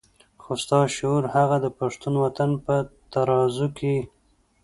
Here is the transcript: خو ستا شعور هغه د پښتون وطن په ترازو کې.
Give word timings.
خو 0.41 0.51
ستا 0.63 0.79
شعور 0.95 1.23
هغه 1.35 1.57
د 1.61 1.67
پښتون 1.79 2.13
وطن 2.23 2.49
په 2.65 2.75
ترازو 3.13 3.67
کې. 3.77 3.95